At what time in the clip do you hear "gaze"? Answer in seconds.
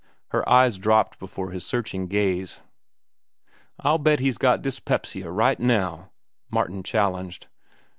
2.07-2.59